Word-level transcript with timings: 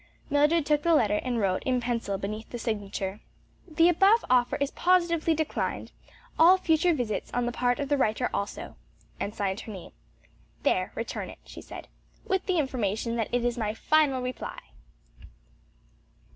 Mildred 0.31 0.65
took 0.65 0.81
the 0.81 0.95
letter 0.95 1.17
and 1.21 1.39
wrote, 1.39 1.61
in 1.61 1.79
pencil, 1.79 2.17
beneath 2.17 2.49
the 2.49 2.57
signature, 2.57 3.19
"The 3.69 3.87
above 3.87 4.25
offer 4.31 4.55
is 4.55 4.71
positively 4.71 5.35
declined; 5.35 5.91
all 6.39 6.57
future 6.57 6.91
visits 6.91 7.31
on 7.35 7.45
the 7.45 7.51
part 7.51 7.79
of 7.79 7.87
the 7.87 7.97
writer 7.97 8.27
also," 8.33 8.77
and 9.19 9.35
signed 9.35 9.59
her 9.59 9.71
name. 9.71 9.91
"There, 10.63 10.91
return 10.95 11.29
it," 11.29 11.37
she 11.45 11.61
said, 11.61 11.87
"with 12.25 12.47
the 12.47 12.57
information 12.57 13.15
that 13.17 13.29
it 13.31 13.45
is 13.45 13.59
my 13.59 13.75
final 13.75 14.23
reply." 14.23 14.61